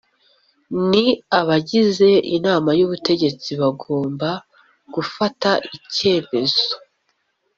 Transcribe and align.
ni 0.89 1.05
abagize 1.39 2.09
inama 2.35 2.69
y’ubutegetsi 2.79 3.49
bagomba 3.61 4.29
gufata 4.93 5.49
icyemezo 5.77 6.67